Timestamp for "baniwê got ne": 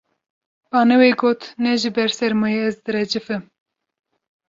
0.71-1.71